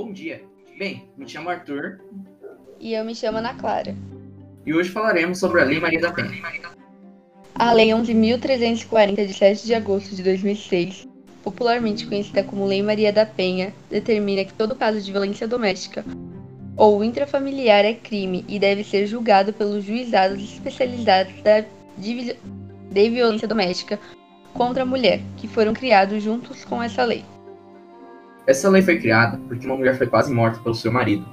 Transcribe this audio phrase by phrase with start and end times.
[0.00, 0.42] bom dia.
[0.78, 2.00] Bem, me chamo Arthur.
[2.80, 3.94] E eu me chamo Ana Clara.
[4.64, 6.42] E hoje falaremos sobre a Lei Maria da Penha.
[7.54, 11.06] A Lei 11.340, de 7 de agosto de 2006,
[11.42, 16.02] popularmente conhecida como Lei Maria da Penha, determina que todo caso de violência doméstica
[16.78, 21.60] ou intrafamiliar é crime e deve ser julgado pelos juizados especializados da,
[21.98, 22.34] de,
[22.90, 24.00] de violência doméstica
[24.54, 27.22] contra a mulher, que foram criados juntos com essa lei.
[28.46, 31.26] Essa lei foi criada porque uma mulher foi quase morta pelo seu marido.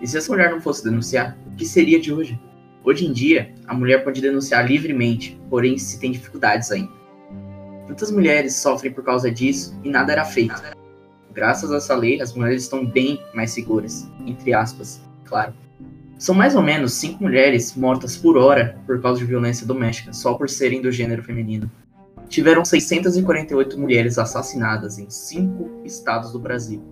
[0.00, 2.38] E se essa mulher não fosse denunciar, o que seria de hoje?
[2.84, 6.92] Hoje em dia, a mulher pode denunciar livremente, porém se tem dificuldades ainda.
[7.86, 10.62] Muitas mulheres sofrem por causa disso e nada era feito.
[11.32, 15.54] Graças a essa lei, as mulheres estão bem mais seguras, entre aspas, claro.
[16.18, 20.34] São mais ou menos 5 mulheres mortas por hora por causa de violência doméstica, só
[20.34, 21.70] por serem do gênero feminino
[22.28, 26.82] tiveram 648 mulheres assassinadas em cinco estados do Brasil.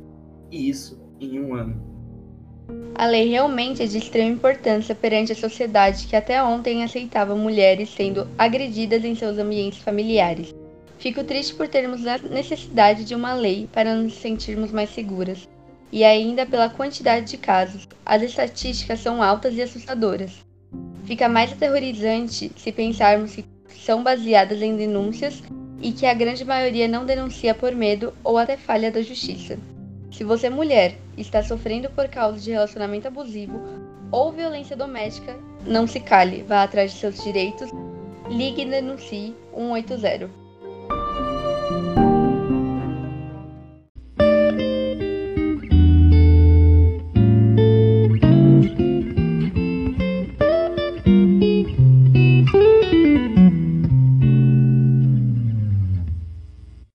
[0.50, 1.96] E isso em um ano.
[2.94, 7.90] A lei realmente é de extrema importância perante a sociedade que até ontem aceitava mulheres
[7.94, 10.54] sendo agredidas em seus ambientes familiares.
[10.98, 15.46] Fico triste por termos a necessidade de uma lei para nos sentirmos mais seguras.
[15.92, 17.86] E ainda pela quantidade de casos.
[18.04, 20.32] As estatísticas são altas e assustadoras.
[21.04, 23.44] Fica mais aterrorizante se pensarmos que
[23.86, 25.40] são baseadas em denúncias
[25.80, 29.56] e que a grande maioria não denuncia por medo ou até falha da justiça.
[30.10, 33.62] Se você, mulher, está sofrendo por causa de relacionamento abusivo
[34.10, 37.70] ou violência doméstica, não se cale, vá atrás de seus direitos,
[38.28, 40.45] ligue e denuncie 180.